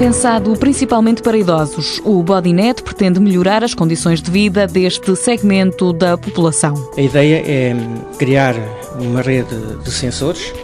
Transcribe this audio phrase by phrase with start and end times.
[0.00, 6.16] Pensado principalmente para idosos, o Bodynet pretende melhorar as condições de vida deste segmento da
[6.16, 6.72] população.
[6.96, 7.76] A ideia é
[8.16, 8.54] criar
[8.98, 10.54] uma rede de sensores,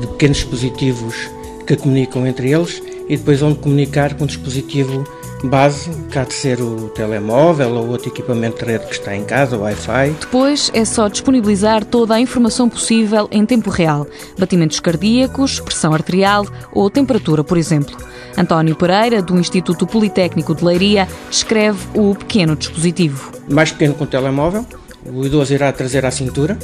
[0.00, 1.30] de pequenos dispositivos
[1.66, 5.04] que comunicam entre eles e depois onde comunicar com o dispositivo
[5.44, 9.24] base, que há de ser o telemóvel ou outro equipamento de rede que está em
[9.24, 10.14] casa, o Wi-Fi.
[10.20, 14.06] Depois é só disponibilizar toda a informação possível em tempo real:
[14.38, 17.96] batimentos cardíacos, pressão arterial ou temperatura, por exemplo.
[18.36, 23.32] António Pereira, do Instituto Politécnico de Leiria, escreve o pequeno dispositivo.
[23.48, 24.64] Mais pequeno que um telemóvel,
[25.04, 26.58] o idoso irá trazer à cintura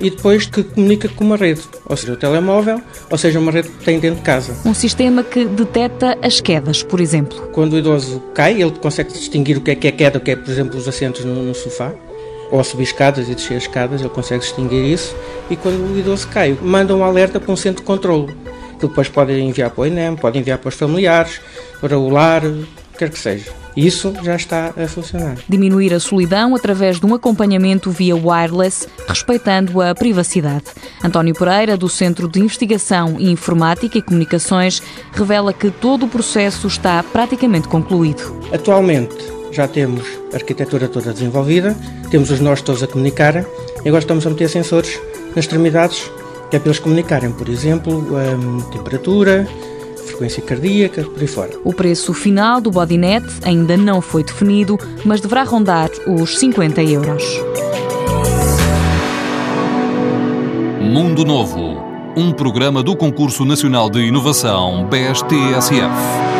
[0.00, 3.68] e depois que comunica com uma rede, ou seja, o telemóvel, ou seja, uma rede
[3.68, 4.56] que tem dentro de casa.
[4.64, 7.48] Um sistema que detecta as quedas, por exemplo.
[7.52, 10.30] Quando o idoso cai, ele consegue distinguir o que é que é queda, o que
[10.30, 11.92] é, por exemplo, os assentos no, no sofá,
[12.50, 15.14] ou subir escadas e descer escadas, ele consegue distinguir isso.
[15.50, 18.34] E quando o idoso cai, manda um alerta para um centro de controle,
[18.78, 21.40] que depois pode enviar para o INEM, pode enviar para os familiares,
[21.80, 22.42] para o lar,
[23.00, 23.50] quer que seja.
[23.74, 25.38] Isso já está a funcionar.
[25.48, 30.64] Diminuir a solidão através de um acompanhamento via wireless, respeitando a privacidade.
[31.02, 36.66] António Pereira, do Centro de Investigação em Informática e Comunicações, revela que todo o processo
[36.66, 38.38] está praticamente concluído.
[38.52, 39.16] Atualmente
[39.50, 41.74] já temos a arquitetura toda desenvolvida,
[42.10, 45.00] temos os nós todos a comunicar e agora estamos a meter sensores
[45.34, 46.10] nas extremidades
[46.50, 49.48] que é para eles comunicarem, por exemplo, a temperatura,
[50.10, 51.50] frequência cardíaca, por aí fora.
[51.64, 57.24] O preço final do Bodynet ainda não foi definido, mas deverá rondar os 50 euros.
[60.80, 61.82] Mundo Novo,
[62.16, 66.39] um programa do Concurso Nacional de Inovação BSTSF.